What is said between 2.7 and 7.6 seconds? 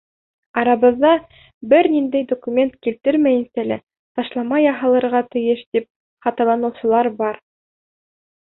килтермәйенсә лә ташлама яһалырға тейеш тип хаталаныусылар бар.